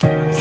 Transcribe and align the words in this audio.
Thanks. 0.00 0.39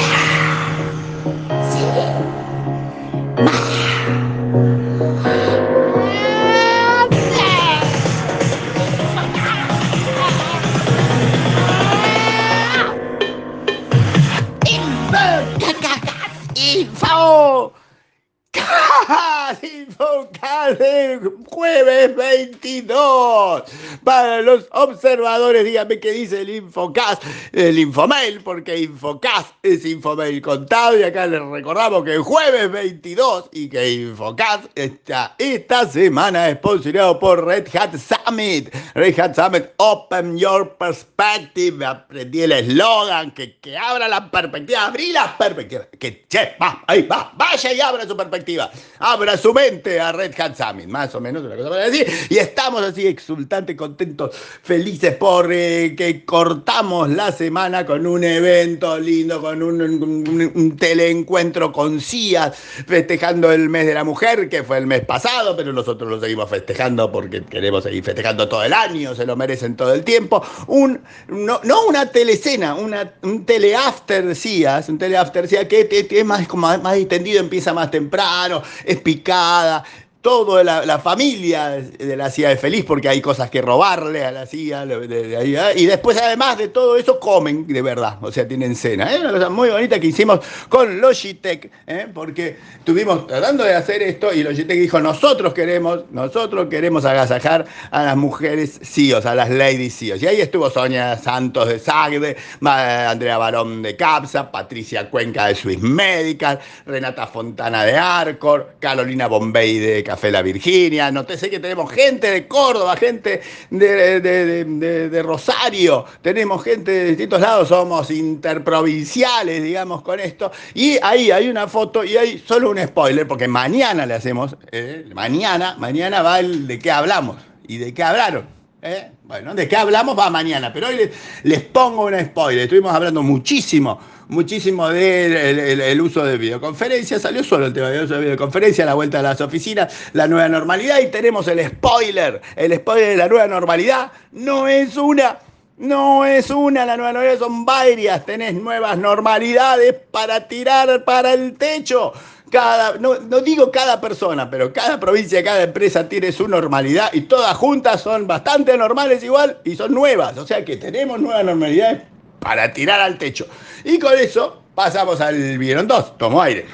Infocast 19.10 20.80
del 20.80 21.20
jueves 21.48 22.16
22. 22.16 23.64
Para 24.04 24.42
los 24.42 24.68
observadores, 24.72 25.66
díganme 25.66 26.00
qué 26.00 26.12
dice 26.12 26.42
el 26.42 26.50
Infocast, 26.52 27.24
el 27.52 27.80
Infomail, 27.80 28.42
porque 28.42 28.78
Infocast 28.78 29.54
es 29.64 29.84
Infomail 29.86 30.40
contado. 30.42 31.00
Y 31.00 31.04
acá 31.04 31.26
les 31.26 31.42
recordamos 31.42 32.04
que 32.04 32.14
el 32.14 32.22
jueves 32.22 32.72
22 32.72 33.50
y 33.52 33.70
que 33.70 33.94
Infocast 33.94 34.66
está 34.76 35.36
esta 35.40 35.90
semana 35.90 36.52
sponsorado 36.52 37.18
por 37.18 37.46
Red 37.46 37.68
Hat 37.76 37.96
Summit. 37.98 38.74
Red 38.94 39.20
Hat 39.20 39.36
Summit, 39.36 39.70
Open 39.78 40.38
Your 40.38 40.78
Perspective. 40.78 41.84
Aprendí 41.84 42.44
el 42.44 42.52
eslogan, 42.52 43.32
que, 43.32 43.58
que 43.58 43.76
abra 43.76 44.08
la 44.08 44.30
perspectiva, 44.30 44.86
abrí 44.86 45.12
la 45.12 45.36
perspectiva. 45.36 45.88
Que, 46.00 46.26
che, 46.28 46.56
va, 46.62 46.84
ahí 46.86 47.02
va, 47.04 47.34
vaya 47.36 47.74
y 47.74 47.82
abra 47.82 48.08
su 48.08 48.16
perspectiva 48.16 48.70
abra 49.00 49.38
su 49.38 49.54
mente 49.54 50.00
a 50.00 50.12
Red 50.12 50.34
Hat 50.40 50.56
Summit, 50.56 50.88
más 50.88 51.16
o 51.16 51.22
menos 51.22 51.44
una 51.44 51.56
cosa 51.56 51.70
para 51.70 51.90
decir. 51.90 52.08
Y 52.30 52.38
estamos 52.38 52.82
así 52.82 53.08
exultantes, 53.08 53.76
contentos, 53.76 54.36
felices 54.36 55.16
por 55.16 55.52
eh, 55.52 55.96
que 55.96 56.26
cortamos 56.26 57.10
la 57.10 57.32
semana 57.32 57.86
con 57.86 58.06
un 58.06 58.24
evento 58.24 59.00
lindo, 59.00 59.42
con 59.42 59.64
un, 59.64 60.78
teleencuentro 60.78 61.72
con 61.72 62.00
CIA, 62.00 62.52
festejando 62.52 63.52
el 63.52 63.70
mes 63.70 63.86
de 63.86 63.94
la 63.94 64.04
mujer, 64.04 64.50
que 64.50 64.64
fue 64.64 64.78
el 64.78 64.88
mes 64.88 65.06
pasado, 65.06 65.56
pero 65.56 65.74
nosotros 65.74 66.10
lo 66.10 66.20
seguimos 66.20 66.50
festejando 66.50 67.12
porque 67.12 67.44
queremos 67.44 67.84
seguir 67.84 68.04
festejando 68.04 68.48
todo 68.48 68.64
el 68.64 68.74
año, 68.74 69.16
se 69.16 69.26
lo 69.26 69.36
merecen 69.36 69.76
todo 69.76 69.94
el 69.94 70.04
tiempo. 70.04 70.44
Un, 70.68 71.02
no, 71.28 71.62
no 71.64 71.86
una 71.88 72.12
telecena, 72.12 72.76
una, 72.76 73.14
un 73.24 73.46
teleafter 73.46 74.36
CIA, 74.36 74.84
un 74.88 74.98
teleafter 74.98 75.48
CIA 75.48 75.68
que, 75.68 76.08
es 76.10 76.26
más, 76.26 76.48
como 76.48 76.68
más 76.78 76.98
extendido, 76.98 77.40
empieza 77.40 77.74
más 77.74 77.90
temprano, 77.92 78.62
es 78.90 79.02
picada, 79.02 79.84
toda 80.22 80.64
la, 80.64 81.00
familia 81.00 81.70
de 81.70 82.18
la 82.18 82.30
CIA 82.30 82.52
es 82.52 82.60
feliz 82.60 82.84
porque 82.86 83.08
hay 83.08 83.22
cosas 83.22 83.50
que 83.50 83.62
robarle 83.62 84.26
a 84.26 84.32
la 84.32 84.46
CIA. 84.46 84.86
¿eh? 84.86 85.74
y 85.78 85.86
después, 85.86 86.18
además 86.18 86.58
de 86.58 86.68
todo 86.68 86.98
eso, 86.98 87.20
comen 87.20 87.66
de 87.66 87.82
verdad. 87.82 88.18
O 88.22 88.32
sea, 88.32 88.48
tienen 88.48 88.76
cena. 88.76 89.14
¿eh? 89.14 89.20
una 89.20 89.32
cosa 89.32 89.50
muy 89.50 89.70
bonita 89.70 90.00
que 90.00 90.08
hicimos 90.08 90.40
con 90.68 91.00
Logitech, 91.00 91.72
¿eh? 91.88 92.08
porque 92.14 92.58
estuvimos 92.78 93.28
tratando 93.28 93.64
de 93.64 93.74
hacer 93.74 94.02
esto 94.02 94.34
y 94.34 94.44
Logitech 94.44 94.78
dijo: 94.78 95.00
Nosotros 95.00 95.54
queremos, 95.54 96.02
nosotros 96.12 96.68
queremos 96.70 97.06
agasajar 97.06 97.66
a 97.92 98.04
las 98.04 98.18
mujeres 98.18 98.80
CIOs, 98.84 99.26
a 99.26 99.36
las 99.36 99.50
ladies 99.50 99.98
CIOs. 99.98 100.22
Y 100.22 100.28
ahí 100.28 100.42
estuvo 100.42 100.70
Sonia 100.70 101.18
Santos 101.18 101.70
de 101.70 101.80
Sagde, 101.80 102.36
Andrea 102.62 103.38
Barón 103.38 103.82
de 103.82 103.96
CAPSA, 103.96 104.52
Patricia 104.52 105.10
Cuenca 105.10 105.48
de 105.48 105.56
Swiss 105.56 105.80
Medical, 105.80 106.60
Renata 106.86 107.26
Fontana 107.26 107.86
de 107.86 107.96
Arcor, 107.96 108.76
Carolina 108.82 109.28
Bombay 109.28 109.80
de 109.80 110.04
Café 110.10 110.32
La 110.32 110.42
Virginia, 110.42 111.12
no 111.12 111.24
te 111.24 111.38
sé 111.38 111.52
que 111.52 111.60
tenemos 111.60 111.92
gente 111.92 112.32
de 112.32 112.48
Córdoba, 112.48 112.98
gente 112.98 113.42
de, 113.70 115.22
Rosario, 115.24 116.04
tenemos 116.24 116.64
gente 116.64 116.90
de 116.90 117.06
distintos 117.10 117.40
lados, 117.40 117.68
somos 117.68 118.10
interprovinciales, 118.10 119.62
digamos, 119.62 120.02
con 120.02 120.20
esto. 120.20 120.52
Y 120.74 120.98
ahí 121.04 121.30
hay 121.30 121.48
una 121.48 121.68
foto 121.68 122.04
y 122.04 122.18
hay 122.18 122.40
solo 122.40 122.72
un 122.72 122.80
spoiler, 122.80 123.28
porque 123.28 123.48
mañana 123.48 124.08
le 124.08 124.16
hacemos, 124.16 124.58
eh, 124.72 125.06
mañana, 125.14 125.76
mañana 125.78 126.24
va 126.24 126.40
el 126.40 126.66
de 126.66 126.80
qué 126.80 126.90
hablamos 126.90 127.38
y 127.68 127.78
de 127.78 127.94
qué 127.94 128.02
hablaron. 128.02 128.48
Eh. 128.82 129.12
Bueno, 129.26 129.54
de 129.54 129.68
qué 129.68 129.76
hablamos 129.76 130.18
va 130.18 130.32
mañana, 130.32 130.74
pero 130.74 130.88
hoy 130.88 131.12
les 131.44 131.62
pongo 131.62 132.06
un 132.06 132.20
spoiler. 132.20 132.64
Estuvimos 132.64 132.92
hablando 132.96 133.22
muchísimo 133.22 134.00
muchísimo 134.30 134.88
del 134.90 136.00
uso 136.02 136.24
de 136.24 136.38
videoconferencia. 136.38 137.20
Salió 137.20 137.44
solo 137.44 137.66
el 137.66 137.74
tema 137.74 137.90
del 137.90 138.06
uso 138.06 138.16
de 138.16 138.22
videoconferencia, 138.22 138.86
la 138.86 138.94
vuelta 138.94 139.20
a 139.20 139.24
las 139.24 139.42
oficinas, 139.42 139.94
la 140.14 140.28
nueva 140.28 140.48
normalidad. 140.48 141.00
Y 141.00 141.08
tenemos 141.08 141.48
el 141.50 141.68
spoiler. 141.68 142.42
El 142.56 142.74
spoiler 142.76 143.10
de 143.10 143.18
la 143.18 143.28
nueva 143.28 143.48
normalidad 143.48 144.12
no 144.32 144.68
es 144.68 144.96
una. 144.96 145.40
No 145.78 146.26
es 146.26 146.50
una, 146.50 146.86
la 146.86 146.98
nueva 146.98 147.14
normalidad 147.14 147.40
son 147.40 147.66
varias. 147.66 148.26
Tenés 148.26 148.54
nuevas 148.54 148.98
normalidades 148.98 149.96
para 150.12 150.46
tirar 150.48 151.06
para 151.06 151.34
el 151.34 151.56
techo. 151.56 152.12
Cada, 152.52 152.98
no, 152.98 153.16
no, 153.20 153.40
digo 153.40 153.72
cada 153.72 154.02
persona, 154.02 154.50
pero 154.50 154.74
cada 154.74 155.00
provincia, 155.00 155.42
cada 155.42 155.64
empresa 155.64 156.10
tiene 156.10 156.32
su 156.34 156.48
normalidad 156.48 157.14
y 157.14 157.22
todas 157.22 157.56
juntas 157.56 158.02
son 158.02 158.28
bastante 158.28 158.76
normales 158.76 159.24
igual 159.24 159.60
y 159.64 159.76
son 159.76 159.94
nuevas. 159.94 160.38
O 160.38 160.46
sea 160.46 160.66
que 160.66 160.76
tenemos 160.76 161.20
nuevas 161.22 161.46
normalidades 161.46 162.02
para 162.40 162.74
tirar 162.74 163.00
al 163.00 163.18
techo. 163.18 163.48
Y 163.84 164.00
con 164.00 164.18
eso 164.18 164.64
pasamos 164.76 165.22
al 165.22 165.58
vieron 165.58 165.88
dos, 165.88 166.18
tomo 166.18 166.42
aire. 166.42 166.66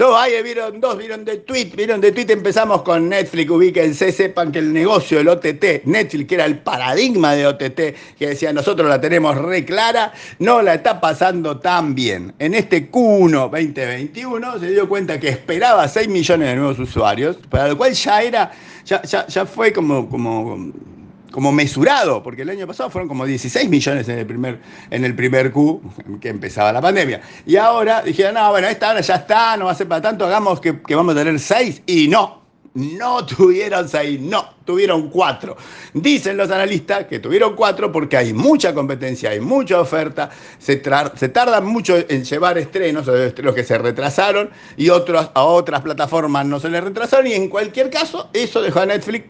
Todo 0.00 0.16
aire, 0.16 0.42
vieron 0.42 0.80
dos, 0.80 0.96
vieron 0.96 1.26
de 1.26 1.36
tweet, 1.36 1.72
vieron 1.76 2.00
de 2.00 2.10
tweet, 2.10 2.30
empezamos 2.30 2.80
con 2.80 3.10
Netflix, 3.10 3.50
ubíquense, 3.50 4.10
sepan 4.12 4.50
que 4.50 4.58
el 4.58 4.72
negocio 4.72 5.18
del 5.18 5.28
OTT, 5.28 5.84
Netflix, 5.84 6.26
que 6.26 6.34
era 6.36 6.46
el 6.46 6.58
paradigma 6.60 7.34
de 7.34 7.46
OTT, 7.46 8.16
que 8.18 8.28
decía 8.28 8.50
nosotros 8.50 8.88
la 8.88 8.98
tenemos 8.98 9.36
re 9.36 9.62
clara, 9.62 10.14
no 10.38 10.62
la 10.62 10.72
está 10.72 11.02
pasando 11.02 11.58
tan 11.60 11.94
bien. 11.94 12.32
En 12.38 12.54
este 12.54 12.90
Q1 12.90 13.50
2021 13.50 14.58
se 14.58 14.70
dio 14.70 14.88
cuenta 14.88 15.20
que 15.20 15.28
esperaba 15.28 15.86
6 15.86 16.08
millones 16.08 16.48
de 16.48 16.56
nuevos 16.56 16.78
usuarios, 16.78 17.36
para 17.50 17.68
lo 17.68 17.76
cual 17.76 17.92
ya 17.92 18.22
era, 18.22 18.52
ya, 18.86 19.02
ya, 19.02 19.26
ya 19.26 19.44
fue 19.44 19.70
como, 19.70 20.08
como 20.08 20.72
como 21.30 21.52
mesurado, 21.52 22.22
porque 22.22 22.42
el 22.42 22.50
año 22.50 22.66
pasado 22.66 22.90
fueron 22.90 23.08
como 23.08 23.24
16 23.24 23.68
millones 23.68 24.08
en 24.08 24.18
el 24.18 24.26
primer, 24.26 24.60
en 24.90 25.04
el 25.04 25.14
primer 25.14 25.52
Q 25.52 25.80
que 26.20 26.28
empezaba 26.28 26.72
la 26.72 26.80
pandemia. 26.80 27.20
Y 27.46 27.56
ahora 27.56 28.02
dijeron, 28.02 28.34
no, 28.34 28.50
bueno, 28.50 28.68
esta 28.68 28.90
hora 28.90 29.00
ya 29.00 29.16
está, 29.16 29.56
no 29.56 29.66
va 29.66 29.72
a 29.72 29.74
ser 29.74 29.88
para 29.88 30.02
tanto, 30.02 30.26
hagamos 30.26 30.60
que, 30.60 30.72
vamos 30.72 31.14
a 31.14 31.18
tener 31.18 31.38
6 31.38 31.82
y 31.86 32.08
no. 32.08 32.40
No 32.72 33.26
tuvieron 33.26 33.88
6, 33.88 34.20
no, 34.20 34.54
tuvieron 34.64 35.10
4. 35.10 35.56
Dicen 35.94 36.36
los 36.36 36.52
analistas 36.52 37.06
que 37.06 37.18
tuvieron 37.18 37.56
4 37.56 37.90
porque 37.90 38.16
hay 38.16 38.32
mucha 38.32 38.72
competencia, 38.72 39.30
hay 39.30 39.40
mucha 39.40 39.80
oferta, 39.80 40.30
se, 40.60 40.80
se 41.16 41.28
tardan 41.30 41.66
mucho 41.66 41.96
en 42.08 42.22
llevar 42.22 42.58
estrenos, 42.58 43.08
los 43.08 43.54
que 43.56 43.64
se 43.64 43.76
retrasaron, 43.76 44.50
y 44.76 44.88
otros, 44.88 45.30
a 45.34 45.42
otras 45.42 45.80
plataformas 45.80 46.46
no 46.46 46.60
se 46.60 46.68
les 46.68 46.84
retrasaron, 46.84 47.26
y 47.26 47.32
en 47.32 47.48
cualquier 47.48 47.90
caso, 47.90 48.30
eso 48.32 48.62
dejó 48.62 48.78
a 48.78 48.86
Netflix 48.86 49.24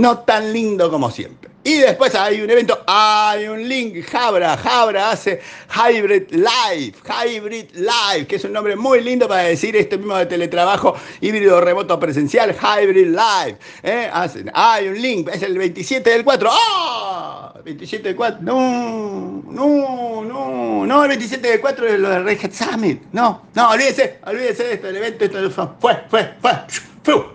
no 0.00 0.20
tan 0.20 0.52
lindo 0.52 0.90
como 0.90 1.10
siempre. 1.10 1.49
Y 1.62 1.76
después 1.76 2.14
hay 2.14 2.40
un 2.40 2.48
evento, 2.48 2.82
hay 2.86 3.46
un 3.46 3.68
link, 3.68 4.02
Jabra, 4.06 4.56
Jabra 4.56 5.10
hace 5.10 5.42
Hybrid 5.74 6.30
Live, 6.30 6.94
Hybrid 7.04 7.72
Live, 7.74 8.26
que 8.26 8.36
es 8.36 8.44
un 8.44 8.54
nombre 8.54 8.76
muy 8.76 9.02
lindo 9.02 9.28
para 9.28 9.42
decir 9.42 9.76
este 9.76 9.98
mismo 9.98 10.16
de 10.16 10.24
teletrabajo 10.24 10.96
híbrido 11.20 11.60
remoto 11.60 12.00
presencial, 12.00 12.56
Hybrid 12.56 13.08
Live. 13.08 13.58
¿eh? 13.82 14.10
hay 14.54 14.88
un 14.88 15.02
link, 15.02 15.28
es 15.28 15.42
el 15.42 15.58
27 15.58 16.08
del 16.08 16.24
4. 16.24 16.50
¡Ah! 16.50 17.52
27 17.62 18.08
del 18.08 18.16
4, 18.16 18.38
no, 18.40 19.42
no, 19.50 20.24
no, 20.24 20.86
no, 20.86 21.02
el 21.02 21.08
27 21.08 21.46
del 21.46 21.60
4 21.60 21.88
es 21.88 22.00
lo 22.00 22.08
de 22.08 22.18
Red 22.20 22.38
Hat 22.42 22.52
Summit. 22.52 23.02
No, 23.12 23.42
no, 23.54 23.70
olvídese, 23.70 24.18
olvídese 24.24 24.64
de 24.64 24.72
esto, 24.74 24.88
el 24.88 24.96
evento, 24.96 25.26
esto 25.26 25.76
fue, 25.78 26.04
fue, 26.08 26.36
fue 26.40 26.52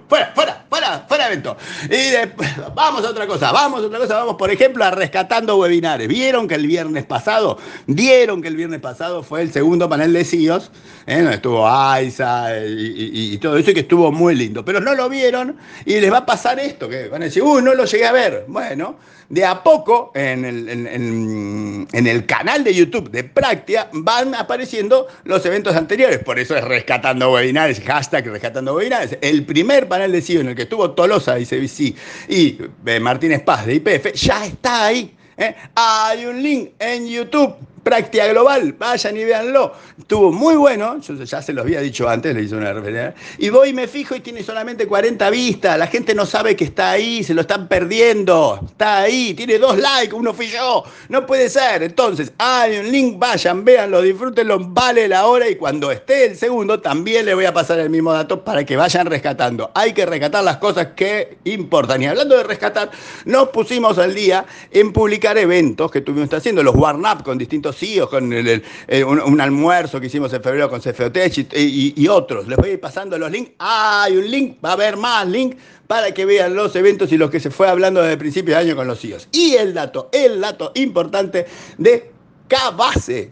fuera, 0.07 0.31
fuera, 0.33 0.65
fuera, 0.69 1.05
fuera 1.07 1.27
evento. 1.27 1.57
Y 1.85 2.11
después, 2.11 2.49
vamos 2.73 3.03
a 3.05 3.09
otra 3.09 3.27
cosa, 3.27 3.51
vamos 3.51 3.83
a 3.83 3.87
otra 3.87 3.99
cosa, 3.99 4.14
vamos 4.17 4.35
por 4.35 4.51
ejemplo 4.51 4.83
a 4.83 4.91
rescatando 4.91 5.57
webinares. 5.57 6.07
¿Vieron 6.07 6.47
que 6.47 6.55
el 6.55 6.67
viernes 6.67 7.05
pasado, 7.05 7.57
vieron 7.87 8.41
que 8.41 8.47
el 8.47 8.55
viernes 8.55 8.79
pasado 8.79 9.23
fue 9.23 9.41
el 9.41 9.51
segundo 9.51 9.89
panel 9.89 10.13
de 10.13 10.25
CIOs, 10.25 10.71
¿eh? 11.05 11.17
donde 11.17 11.35
estuvo 11.35 11.67
Aiza 11.67 12.49
y, 12.67 13.37
todo 13.37 13.57
eso, 13.57 13.71
y 13.71 13.73
que 13.73 13.81
estuvo 13.81 14.11
muy 14.11 14.35
lindo. 14.35 14.63
Pero 14.65 14.79
no 14.79 14.95
lo 14.95 15.09
vieron 15.09 15.57
y 15.85 15.99
les 15.99 16.11
va 16.11 16.19
a 16.19 16.25
pasar 16.25 16.59
esto, 16.59 16.89
que 16.89 17.07
van 17.07 17.21
a 17.21 17.25
decir, 17.25 17.43
uy, 17.43 17.61
no 17.61 17.73
lo 17.73 17.85
llegué 17.85 18.05
a 18.05 18.11
ver. 18.11 18.45
Bueno, 18.47 18.97
de 19.29 19.45
a 19.45 19.63
poco 19.63 20.11
en 20.15 20.45
el, 20.45 20.69
en, 20.69 22.07
el 22.07 22.25
canal 22.25 22.63
de 22.63 22.73
YouTube 22.73 23.09
de 23.09 23.23
Práctica 23.23 23.89
van 23.93 24.35
apareciendo 24.35 25.07
los 25.23 25.45
eventos 25.45 25.75
anteriores. 25.75 26.19
Por 26.19 26.39
eso 26.39 26.55
es 26.55 26.63
Rescatando 26.63 27.31
Webinares, 27.31 27.81
hashtag 27.81 28.27
Rescatando 28.27 28.75
Webinares. 28.75 29.17
El 29.21 29.45
primer 29.45 29.87
panel 29.87 30.11
de 30.11 30.21
CIO 30.21 30.41
en 30.41 30.49
el 30.49 30.55
que 30.55 30.63
estuvo 30.63 30.91
Tolosa 30.91 31.35
CBC 31.35 31.95
y 32.29 32.57
eh, 32.85 32.99
Martínez 32.99 33.41
Paz 33.43 33.65
de 33.65 33.75
IPF 33.75 34.13
ya 34.13 34.45
está 34.45 34.85
ahí. 34.85 35.15
¿eh? 35.37 35.55
Hay 35.75 36.25
un 36.25 36.41
link 36.41 36.71
en 36.79 37.07
YouTube 37.07 37.55
Práctica 37.85 38.25
Global, 38.25 38.73
vayan 38.73 39.15
y 39.15 39.23
véanlo. 39.25 39.71
Estuvo 39.99 40.31
muy 40.31 40.55
bueno, 40.55 40.99
yo 41.01 41.23
ya 41.23 41.39
se 41.39 41.53
los 41.53 41.63
había 41.63 41.81
dicho 41.81 42.09
antes, 42.09 42.35
le 42.35 42.41
hice 42.41 42.55
una 42.55 42.73
referencia. 42.73 43.13
Y 43.37 43.49
voy 43.49 43.69
y 43.69 43.73
me 43.73 43.87
fijo 43.87 44.15
y 44.15 44.21
tiene 44.21 44.41
solamente 44.41 44.87
40 44.87 45.29
vistas. 45.29 45.77
La 45.77 45.85
gente 45.85 46.15
no 46.15 46.25
sabe 46.25 46.55
que 46.55 46.63
está 46.63 46.89
ahí, 46.89 47.23
se 47.23 47.35
lo 47.35 47.41
están 47.41 47.67
perdiendo. 47.67 48.59
Está 48.65 49.01
ahí, 49.01 49.35
tiene 49.35 49.59
dos 49.59 49.77
likes, 49.77 50.15
uno 50.15 50.33
fui 50.33 50.47
yo. 50.47 50.83
No 51.09 51.27
puede 51.27 51.47
ser. 51.47 51.83
Entonces, 51.83 52.33
hay 52.39 52.79
un 52.79 52.91
link, 52.91 53.19
vayan, 53.19 53.63
véanlo, 53.63 54.01
disfrútenlo, 54.01 54.57
vale 54.59 55.07
la 55.07 55.27
hora. 55.27 55.47
Y 55.47 55.55
cuando 55.55 55.91
esté 55.91 56.25
el 56.25 56.37
segundo, 56.37 56.81
también 56.81 57.27
le 57.27 57.35
voy 57.35 57.45
a 57.45 57.53
pasar 57.53 57.77
el 57.77 57.91
mismo 57.91 58.11
dato 58.11 58.43
para 58.43 58.65
que 58.65 58.75
vayan 58.75 59.05
rescatando. 59.05 59.69
Hay 59.75 59.93
que 59.93 60.07
rescatar 60.07 60.43
las 60.43 60.57
cosas 60.57 60.87
que 60.95 61.37
importan. 61.43 62.01
Y 62.01 62.07
hablando 62.07 62.35
de 62.35 62.45
rescatar, 62.45 62.89
nos 63.25 63.49
pusimos 63.49 63.99
al 63.99 64.15
día 64.15 64.43
en 64.71 64.91
publicar 64.91 65.37
eventos 65.37 65.91
que 65.91 65.99
estuvimos 65.99 66.33
haciendo, 66.33 66.63
los 66.63 66.73
Warn 66.73 67.05
Up 67.05 67.23
con 67.23 67.37
distintos 67.37 67.74
con 68.09 68.31
eh, 68.33 69.03
un, 69.03 69.41
almuerzo 69.41 69.99
que 69.99 70.07
hicimos 70.07 70.31
en 70.33 70.41
febrero 70.41 70.69
con 70.69 70.79
CFOTech 70.79 71.53
y, 71.53 72.07
otros. 72.07 72.47
Les 72.47 72.57
voy 72.57 72.69
a 72.69 72.73
ir 72.73 72.79
pasando 72.79 73.17
los 73.17 73.31
links. 73.31 73.51
hay 73.59 74.17
un 74.17 74.29
link, 74.29 74.57
va 74.63 74.69
a 74.69 74.73
haber 74.73 74.97
más 74.97 75.27
links 75.27 75.57
para 75.87 76.11
que 76.13 76.25
vean 76.25 76.55
los 76.55 76.75
eventos 76.75 77.11
y 77.11 77.17
los 77.17 77.29
que 77.29 77.39
se 77.39 77.51
fue 77.51 77.67
hablando 77.67 78.01
desde 78.01 78.13
el 78.13 78.19
principio 78.19 78.55
de 78.55 78.61
año 78.61 78.75
con 78.75 78.87
los 78.87 78.99
CIOs. 78.99 79.27
E 79.31 79.37
y 79.37 79.55
el 79.55 79.73
dato, 79.73 80.09
el 80.11 80.41
dato 80.41 80.71
importante 80.75 81.45
de 81.77 82.11
Cabase, 82.47 83.31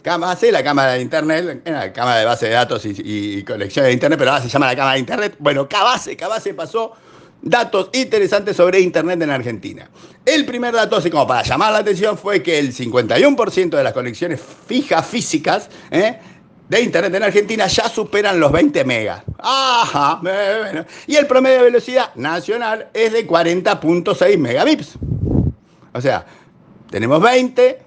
la 0.50 0.64
cámara 0.64 0.92
de 0.92 1.00
Internet, 1.00 1.62
la 1.64 1.92
cámara 1.92 2.18
de 2.18 2.24
base 2.24 2.46
de 2.46 2.52
datos 2.52 2.84
y, 2.84 2.94
y, 2.96 3.44
colección 3.44 3.86
de 3.86 3.92
Internet, 3.92 4.18
pero 4.18 4.32
ahora 4.32 4.42
se 4.42 4.48
llama 4.48 4.66
la 4.66 4.76
cámara 4.76 4.94
de 4.94 5.00
Internet. 5.00 5.36
Bueno, 5.38 5.68
Cabase 5.68 6.16
pasó 6.54 6.92
datos 7.44 7.90
interesantes 7.92 8.56
sobre 8.56 8.80
Internet 8.80 9.20
en 9.22 9.30
Argentina. 9.30 9.88
El 10.24 10.46
primer 10.46 10.74
dato, 10.74 10.96
así 10.96 11.10
como 11.10 11.26
para 11.26 11.42
llamar 11.42 11.72
la 11.72 11.78
atención, 11.78 12.16
fue 12.16 12.42
que 12.42 12.58
el 12.58 12.74
51% 12.74 13.76
de 13.76 13.84
las 13.84 13.92
conexiones 13.92 14.40
fijas 14.66 15.06
físicas 15.06 15.68
¿eh? 15.90 16.18
de 16.68 16.80
Internet 16.80 17.14
en 17.14 17.22
Argentina 17.22 17.66
ya 17.66 17.88
superan 17.88 18.40
los 18.40 18.50
20 18.50 18.84
megas. 18.84 19.22
Ajá. 19.38 20.20
Y 21.06 21.16
el 21.16 21.26
promedio 21.26 21.58
de 21.58 21.64
velocidad 21.64 22.14
nacional 22.14 22.88
es 22.94 23.12
de 23.12 23.26
40.6 23.26 24.38
megabits. 24.38 24.94
O 25.92 26.00
sea, 26.00 26.24
tenemos 26.90 27.20
20, 27.20 27.82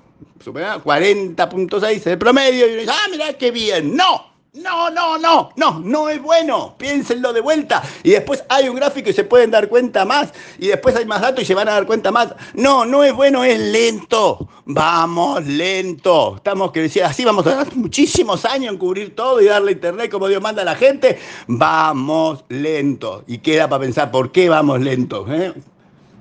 40.6 0.45 1.89
es 1.89 2.07
el 2.07 2.18
promedio, 2.19 2.68
y 2.68 2.71
uno 2.71 2.81
dice, 2.81 2.94
ah, 2.94 3.07
mira 3.09 3.33
qué 3.33 3.50
bien. 3.50 3.95
No, 3.95 4.37
no, 4.57 4.89
no, 4.89 5.18
no, 5.18 5.51
no, 5.56 5.80
no 5.80 6.09
es 6.09 6.21
bueno. 6.21 6.75
Piénsenlo 6.77 7.33
de 7.33 7.42
vuelta. 7.42 7.83
Y 8.04 8.12
después 8.12 8.44
hay 8.50 8.69
un 8.69 8.75
gráfico 8.75 9.09
y 9.09 9.13
se 9.13 9.24
pueden 9.24 9.51
dar 9.51 9.69
cuenta 9.69 10.06
más. 10.06 10.33
Y 10.59 10.68
después 10.68 10.95
hay 10.95 11.06
más 11.06 11.21
datos 11.21 11.44
y 11.44 11.45
se 11.45 11.54
van 11.54 11.69
a 11.69 11.74
dar 11.74 11.86
cuenta 11.86 12.12
más. 12.12 12.33
No, 12.54 12.86
no 12.86 13.04
es 13.04 13.13
bueno, 13.13 13.44
es 13.44 13.59
lento. 13.59 14.48
Vamos, 14.65 15.45
lento. 15.45 16.36
Estamos 16.38 16.71
que 16.71 16.89
así 17.04 17.24
vamos 17.24 17.45
a 17.48 17.56
dar 17.56 17.75
muchísimos 17.75 18.45
años 18.45 18.74
en 18.74 18.77
cubrir 18.77 19.15
todo 19.15 19.42
y 19.42 19.45
darle 19.45 19.74
internet 19.74 20.12
como 20.12 20.27
Dios 20.27 20.42
manda 20.42 20.62
a 20.62 20.65
la 20.65 20.75
gente. 20.75 21.19
Vamos 21.48 22.44
lento. 22.50 23.24
Y 23.27 23.39
queda 23.39 23.69
para 23.69 23.81
pensar 23.81 24.12
por 24.12 24.31
qué 24.31 24.50
vamos 24.50 24.81
lento. 24.81 25.25
¿eh? 25.30 25.54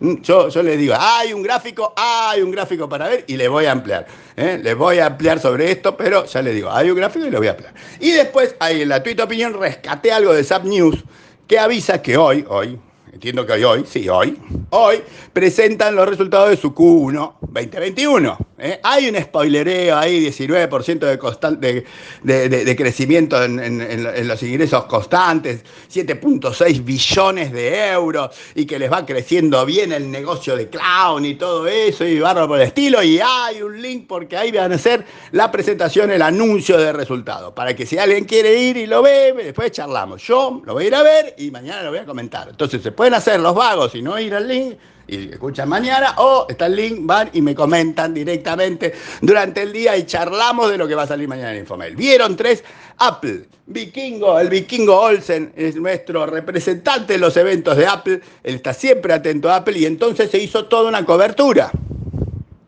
Mm, 0.00 0.16
yo, 0.22 0.48
yo 0.48 0.62
digo, 0.62 0.94
hay 0.98 1.32
un 1.32 1.43
gráfico, 1.43 1.94
hay 1.96 2.43
un 2.43 2.50
gráfico 2.50 2.88
para 2.88 3.08
ver 3.08 3.25
y 3.26 3.37
le 3.37 3.48
voy 3.48 3.64
a 3.64 3.72
ampliar. 3.72 4.06
¿eh? 4.37 4.60
Les 4.62 4.76
voy 4.76 4.98
a 4.98 5.06
ampliar 5.06 5.40
sobre 5.40 5.70
esto, 5.70 5.96
pero 5.96 6.26
ya 6.26 6.43
les 6.43 6.54
digo, 6.54 6.70
hay 6.70 6.90
un 6.90 6.96
gráfico 6.96 7.26
y 7.26 7.31
le 7.31 7.38
voy 7.38 7.46
a 7.48 7.52
ampliar. 7.52 7.75
Y 8.00 8.10
después, 8.10 8.54
ahí 8.60 8.82
en 8.82 8.90
la 8.90 9.02
Twitter 9.02 9.25
Opinión, 9.25 9.58
rescaté 9.58 10.12
algo 10.12 10.34
de 10.34 10.44
SAP 10.44 10.64
News 10.64 11.02
que 11.46 11.58
avisa 11.58 12.02
que 12.02 12.16
hoy, 12.16 12.44
hoy, 12.48 12.78
entiendo 13.16 13.46
que 13.46 13.52
hoy, 13.54 13.64
hoy, 13.64 13.84
sí, 13.88 14.08
hoy, 14.10 14.36
hoy, 14.70 15.02
presentan 15.32 15.96
los 15.96 16.06
resultados 16.06 16.50
de 16.50 16.56
su 16.58 16.74
Q1 16.74 17.36
2021. 17.40 18.38
¿eh? 18.58 18.78
Hay 18.82 19.08
un 19.08 19.16
spoilereo 19.20 19.96
ahí, 19.96 20.26
19% 20.26 20.98
de, 20.98 21.18
constante, 21.18 21.84
de, 22.22 22.76
crecimiento 22.76 23.42
en, 23.42 24.28
los 24.28 24.42
ingresos 24.42 24.84
constantes, 24.84 25.64
7.6 25.90 26.84
billones 26.84 27.52
de 27.52 27.88
euros, 27.88 28.36
y 28.54 28.66
que 28.66 28.78
les 28.78 28.92
va 28.92 29.06
creciendo 29.06 29.64
bien 29.64 29.92
el 29.92 30.10
negocio 30.10 30.54
de 30.54 30.69
clown 30.69 31.24
y 31.24 31.36
todo 31.36 31.66
eso, 31.66 32.04
y 32.04 32.20
barro 32.20 32.46
por 32.46 32.60
el 32.60 32.66
estilo, 32.66 33.02
y 33.02 33.19
hay 33.19 33.62
un 33.62 33.80
link 33.80 34.06
porque 34.06 34.36
ahí 34.36 34.52
van 34.52 34.72
a 34.72 34.74
hacer 34.74 35.06
la 35.32 35.50
presentación, 35.50 36.10
el 36.10 36.20
anuncio 36.20 36.76
de 36.76 36.92
resultados, 36.92 37.54
para 37.54 37.74
que 37.74 37.86
si 37.86 37.96
alguien 37.96 38.26
quiere 38.26 38.60
ir 38.60 38.76
y 38.76 38.86
lo 38.86 39.00
ve, 39.00 39.32
después 39.32 39.72
charlamos. 39.72 40.22
Yo 40.22 40.60
lo 40.64 40.74
voy 40.74 40.84
a 40.84 40.86
ir 40.88 40.94
a 40.94 41.02
ver 41.02 41.34
y 41.38 41.50
mañana 41.50 41.82
lo 41.82 41.90
voy 41.90 42.00
a 42.00 42.04
comentar. 42.04 42.48
Entonces 42.50 42.82
se 42.82 42.92
pueden 43.06 43.19
hacer 43.19 43.38
los 43.38 43.55
vagos 43.55 43.94
y 43.94 44.03
no 44.03 44.19
ir 44.19 44.35
al 44.35 44.49
link 44.49 44.75
y 45.06 45.31
escuchan 45.31 45.69
mañana, 45.69 46.14
o 46.17 46.47
está 46.49 46.67
el 46.67 46.75
link, 46.75 46.99
van 47.03 47.31
y 47.32 47.41
me 47.41 47.55
comentan 47.55 48.12
directamente 48.12 48.94
durante 49.20 49.62
el 49.62 49.73
día 49.73 49.97
y 49.97 50.06
charlamos 50.06 50.73
de 50.73 50.76
lo 50.76 50.88
que 50.88 50.97
va 50.97 51.05
a 51.05 51.06
salir 51.06 51.29
mañana 51.29 51.53
en 51.53 51.61
Infomail. 51.61 51.94
¿Vieron 51.94 52.35
tres? 52.35 52.64
Apple, 52.99 53.44
Vikingo, 53.67 54.41
el 54.41 54.49
Vikingo 54.49 55.00
Olsen 55.00 55.53
es 55.55 55.76
nuestro 55.76 56.26
representante 56.26 57.14
en 57.14 57.20
los 57.20 57.37
eventos 57.37 57.76
de 57.76 57.87
Apple, 57.87 58.20
él 58.43 58.56
está 58.56 58.75
siempre 58.75 59.12
atento 59.12 59.49
a 59.50 59.56
Apple 59.56 59.79
y 59.79 59.87
entonces 59.87 60.29
se 60.29 60.38
hizo 60.38 60.64
toda 60.64 60.88
una 60.88 61.05
cobertura. 61.05 61.70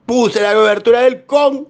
Puse 0.07 0.41
la 0.41 0.55
cobertura 0.55 1.01
del 1.01 1.25
con 1.25 1.67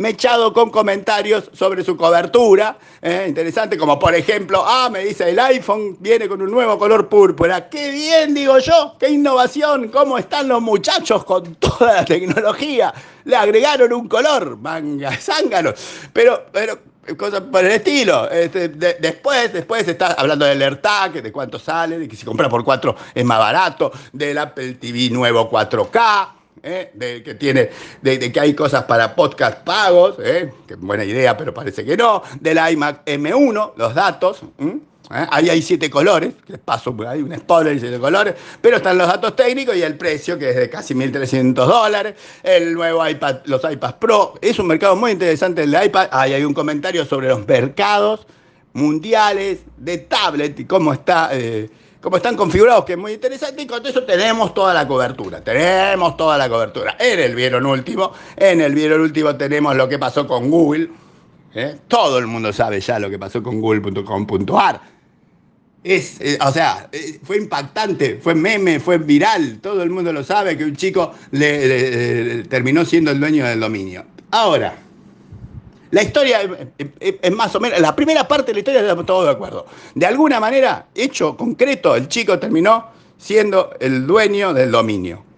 mechado 0.00 0.54
con 0.54 0.70
comentarios 0.70 1.50
sobre 1.52 1.84
su 1.84 1.94
cobertura, 1.94 2.78
¿eh? 3.02 3.26
interesante, 3.28 3.76
como 3.76 3.98
por 3.98 4.14
ejemplo, 4.14 4.64
ah, 4.66 4.88
me 4.90 5.00
dice, 5.04 5.28
el 5.28 5.38
iPhone 5.38 5.98
viene 6.00 6.26
con 6.26 6.40
un 6.40 6.50
nuevo 6.50 6.78
color 6.78 7.06
púrpura, 7.06 7.68
qué 7.68 7.90
bien, 7.90 8.32
digo 8.32 8.58
yo, 8.60 8.96
qué 8.98 9.10
innovación, 9.10 9.88
cómo 9.88 10.16
están 10.16 10.48
los 10.48 10.62
muchachos 10.62 11.22
con 11.26 11.54
toda 11.56 11.96
la 11.96 12.04
tecnología, 12.06 12.94
le 13.24 13.36
agregaron 13.36 13.92
un 13.92 14.08
color, 14.08 14.56
manga, 14.56 15.12
zánganos, 15.20 15.74
pero, 16.14 16.46
pero 16.50 16.78
cosas 17.18 17.42
por 17.42 17.62
el 17.62 17.72
estilo. 17.72 18.30
Este, 18.30 18.68
después, 18.68 19.52
después 19.52 19.86
está 19.86 20.12
hablando 20.12 20.46
del 20.46 20.62
AirTag, 20.62 21.22
de 21.22 21.30
cuánto 21.30 21.58
sale, 21.58 21.98
de 21.98 22.08
que 22.08 22.16
si 22.16 22.24
compra 22.24 22.48
por 22.48 22.64
4 22.64 22.96
es 23.14 23.24
más 23.24 23.38
barato, 23.38 23.92
del 24.12 24.38
Apple 24.38 24.74
TV 24.74 25.10
nuevo 25.10 25.50
4K. 25.50 26.39
¿Eh? 26.62 26.90
de 26.94 27.22
que 27.22 27.34
tiene, 27.34 27.70
de, 28.02 28.32
que 28.32 28.40
hay 28.40 28.54
cosas 28.54 28.84
para 28.84 29.14
podcast 29.14 29.60
pagos, 29.64 30.16
¿eh? 30.22 30.52
que 30.66 30.74
buena 30.76 31.04
idea, 31.04 31.36
pero 31.36 31.52
parece 31.54 31.84
que 31.84 31.96
no, 31.96 32.22
del 32.40 32.58
iMac 32.72 33.04
M1, 33.06 33.72
los 33.76 33.94
datos, 33.94 34.42
¿eh? 34.58 34.78
ahí 35.08 35.50
hay 35.50 35.62
siete 35.62 35.90
colores, 35.90 36.34
que 36.46 36.58
paso, 36.58 36.94
hay 37.06 37.22
un 37.22 37.36
spoiler 37.36 37.76
y 37.76 37.80
siete 37.80 37.98
colores, 37.98 38.34
pero 38.60 38.76
están 38.76 38.98
los 38.98 39.06
datos 39.06 39.34
técnicos 39.36 39.76
y 39.76 39.82
el 39.82 39.96
precio, 39.96 40.38
que 40.38 40.50
es 40.50 40.56
de 40.56 40.70
casi 40.70 40.94
1.300 40.94 41.54
dólares, 41.54 42.14
el 42.42 42.74
nuevo 42.74 43.06
iPad, 43.06 43.38
los 43.44 43.62
iPads 43.64 43.94
Pro, 43.94 44.34
es 44.40 44.58
un 44.58 44.66
mercado 44.66 44.96
muy 44.96 45.12
interesante 45.12 45.62
el 45.62 45.70
de 45.70 45.86
iPad, 45.86 46.08
ahí 46.12 46.32
hay 46.34 46.44
un 46.44 46.54
comentario 46.54 47.04
sobre 47.04 47.28
los 47.28 47.46
mercados 47.46 48.26
mundiales 48.72 49.60
de 49.76 49.98
tablet 49.98 50.60
y 50.60 50.64
cómo 50.64 50.92
está 50.92 51.30
como 52.00 52.16
están 52.16 52.36
configurados, 52.36 52.84
que 52.84 52.92
es 52.92 52.98
muy 52.98 53.12
interesante, 53.12 53.62
y 53.62 53.66
con 53.66 53.84
eso 53.84 54.04
tenemos 54.04 54.54
toda 54.54 54.72
la 54.72 54.88
cobertura, 54.88 55.42
tenemos 55.42 56.16
toda 56.16 56.38
la 56.38 56.48
cobertura. 56.48 56.96
En 56.98 57.20
el 57.20 57.34
vieron 57.34 57.66
último, 57.66 58.12
en 58.36 58.60
el 58.60 58.74
vieron 58.74 59.02
último 59.02 59.36
tenemos 59.36 59.76
lo 59.76 59.88
que 59.88 59.98
pasó 59.98 60.26
con 60.26 60.50
Google, 60.50 60.88
¿eh? 61.54 61.76
todo 61.88 62.18
el 62.18 62.26
mundo 62.26 62.52
sabe 62.52 62.80
ya 62.80 62.98
lo 62.98 63.10
que 63.10 63.18
pasó 63.18 63.42
con 63.42 63.60
google.com.ar. 63.60 64.80
Es, 65.82 66.20
eh, 66.20 66.38
o 66.46 66.52
sea, 66.52 66.88
eh, 66.92 67.20
fue 67.22 67.38
impactante, 67.38 68.18
fue 68.22 68.34
meme, 68.34 68.80
fue 68.80 68.98
viral, 68.98 69.60
todo 69.60 69.82
el 69.82 69.90
mundo 69.90 70.12
lo 70.12 70.22
sabe 70.24 70.56
que 70.56 70.64
un 70.64 70.76
chico 70.76 71.12
le 71.30 72.44
terminó 72.44 72.84
siendo 72.84 73.10
el 73.10 73.20
dueño 73.20 73.46
del 73.46 73.60
dominio. 73.60 74.04
Ahora, 74.30 74.74
la 75.90 76.02
historia 76.02 76.40
es 77.00 77.32
más 77.32 77.54
o 77.54 77.60
menos, 77.60 77.80
la 77.80 77.94
primera 77.96 78.26
parte 78.26 78.48
de 78.48 78.54
la 78.54 78.58
historia 78.60 78.80
estamos 78.80 79.06
todos 79.06 79.24
de 79.24 79.32
acuerdo. 79.32 79.66
De 79.94 80.06
alguna 80.06 80.38
manera, 80.38 80.86
hecho 80.94 81.36
concreto, 81.36 81.96
el 81.96 82.08
chico 82.08 82.38
terminó 82.38 82.88
siendo 83.18 83.72
el 83.80 84.06
dueño 84.06 84.54
del 84.54 84.70
dominio. 84.70 85.29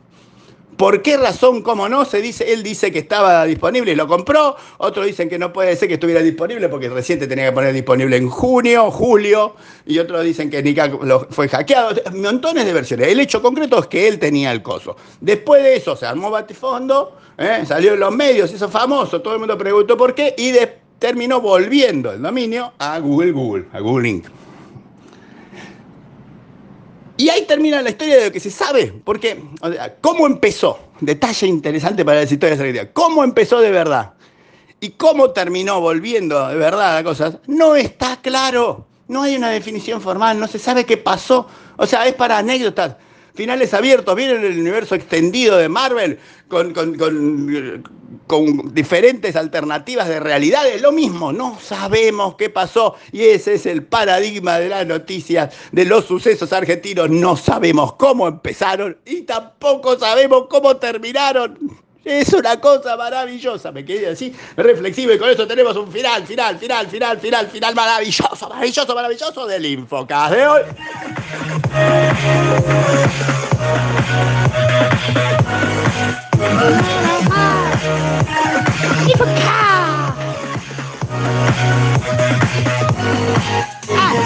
¿Por 0.83 1.01
qué 1.01 1.17
razón, 1.17 1.63
cómo 1.63 1.89
no? 1.89 2.05
Se 2.05 2.21
dice, 2.21 2.53
él 2.53 2.65
dice 2.65 2.91
que 2.91 2.99
estaba 2.99 3.45
disponible 3.45 3.93
y 3.93 3.95
lo 3.95 4.09
compró. 4.09 4.57
Otros 4.79 5.07
dicen 5.07 5.29
que 5.29 5.39
no 5.39 5.53
puede 5.53 5.77
ser 5.77 5.87
que 5.87 5.95
estuviera 5.95 6.21
disponible 6.21 6.69
porque 6.69 6.89
reciente 6.89 7.29
tenía 7.29 7.45
que 7.45 7.53
poner 7.53 7.73
disponible 7.73 8.17
en 8.17 8.29
junio, 8.29 8.91
julio. 8.91 9.55
Y 9.87 10.01
otros 10.01 10.25
dicen 10.25 10.51
que 10.51 10.61
Nika 10.61 10.91
fue 11.31 11.47
hackeado. 11.47 11.95
Montones 12.17 12.65
de 12.65 12.73
versiones. 12.73 13.07
El 13.07 13.21
hecho 13.21 13.41
concreto 13.41 13.79
es 13.79 13.87
que 13.87 14.09
él 14.09 14.19
tenía 14.19 14.51
el 14.51 14.61
coso. 14.61 14.97
Después 15.21 15.63
de 15.63 15.77
eso 15.77 15.95
se 15.95 16.05
armó 16.05 16.33
Batifondo, 16.33 17.17
¿eh? 17.39 17.63
salió 17.65 17.95
en 17.95 18.01
los 18.01 18.13
medios, 18.13 18.53
hizo 18.53 18.69
famoso. 18.69 19.23
Todo 19.23 19.35
el 19.35 19.39
mundo 19.39 19.57
preguntó 19.57 19.97
por 19.97 20.17
qué 20.17 20.35
y 20.37 20.53
terminó 20.99 21.41
volviendo 21.41 22.11
el 22.11 22.21
dominio 22.21 22.73
a 22.81 22.99
Google 22.99 23.31
Google, 23.31 23.67
a 23.73 23.79
Google 23.79 24.09
Inc. 24.09 24.27
Y 27.23 27.31
ahí 27.31 27.43
termina 27.47 27.81
la 27.81 27.91
historia 27.91 28.17
de 28.17 28.25
lo 28.25 28.33
que 28.33 28.41
se 28.41 28.51
sabe, 28.51 28.93
porque, 29.05 29.41
¿cómo 30.01 30.27
empezó? 30.27 30.81
Detalle 31.01 31.47
interesante 31.47 32.05
para 32.05 32.23
las 32.23 32.33
historias 32.33 32.59
la 32.59 32.93
¿Cómo 32.93 33.23
empezó 33.23 33.61
de 33.61 33.71
verdad? 33.71 34.15
Y 34.81 34.91
cómo 34.91 35.31
terminó 35.31 35.81
volviendo 35.81 36.49
de 36.49 36.57
verdad 36.57 36.97
a 36.97 37.05
cosas, 37.05 37.39
no 37.47 37.77
está 37.77 38.17
claro. 38.21 38.89
No 39.07 39.23
hay 39.23 39.37
una 39.37 39.51
definición 39.51 40.01
formal, 40.01 40.41
no 40.41 40.49
se 40.49 40.59
sabe 40.59 40.85
qué 40.85 40.97
pasó. 40.97 41.47
O 41.77 41.87
sea, 41.87 42.09
es 42.09 42.15
para 42.15 42.39
anécdotas 42.39 42.97
finales 43.37 43.73
abiertos. 43.73 44.17
¿Vieron 44.17 44.45
el 44.45 44.59
universo 44.59 44.97
extendido 44.97 45.59
de 45.59 45.69
Marvel 45.69 46.19
con, 46.49 46.75
con 46.75 47.85
diferentes 48.73 49.37
alternativas 49.37 50.09
de 50.09 50.21
realidad 50.21 50.67
es 50.67 50.81
lo 50.81 50.93
mismo. 50.93 51.33
No 51.33 51.59
sabemos 51.61 52.37
qué 52.37 52.51
pasó 52.51 52.97
y 53.13 53.23
ese 53.23 53.55
es 53.55 53.67
el 53.67 53.85
paradigma 53.85 54.59
de 54.59 54.69
las 54.69 54.87
noticias, 54.87 55.55
de 55.73 55.85
los 55.85 56.07
sucesos 56.07 56.53
argentinos. 56.53 57.11
No 57.11 57.37
sabemos 57.37 57.95
cómo 57.95 58.29
empezaron 58.29 58.97
y 59.05 59.23
tampoco 59.23 59.99
sabemos 59.99 60.47
cómo 60.49 60.77
terminaron. 60.77 61.59
Es 62.05 62.33
una 62.33 62.61
cosa 62.61 62.97
maravillosa, 62.97 63.71
me 63.71 63.85
quedé 63.85 64.09
así 64.09 64.35
reflexivo 64.57 65.13
y 65.13 65.19
con 65.19 65.31
eso 65.31 65.47
tenemos 65.47 65.77
un 65.77 65.91
final, 65.93 66.27
final, 66.27 66.59
final, 66.59 66.89
final, 66.89 67.21
final, 67.21 67.47
final 67.47 67.75
maravilloso, 67.77 68.49
maravilloso, 68.49 68.95
maravilloso 68.95 69.47
del 69.47 69.67
Infocast 69.67 70.35
de 70.35 70.47
hoy. 70.47 70.63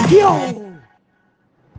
跳 0.07 0.56